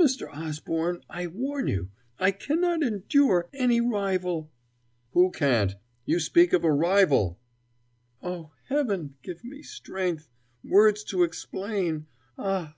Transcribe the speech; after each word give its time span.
"Mr. 0.00 0.28
Osborne 0.34 1.00
I 1.08 1.28
warn 1.28 1.68
you 1.68 1.92
I 2.18 2.32
cannot 2.32 2.82
endure 2.82 3.48
any 3.52 3.80
rival" 3.80 4.50
"Who 5.12 5.30
can't? 5.30 5.76
you 6.04 6.18
speak 6.18 6.52
of 6.52 6.64
a 6.64 6.72
rival!" 6.72 7.38
"Oh, 8.20 8.50
Heaven, 8.66 9.14
give 9.22 9.44
me 9.44 9.62
strength 9.62 10.28
words 10.64 11.04
to 11.04 11.22
explain. 11.22 12.06
Ah!..." 12.36 12.74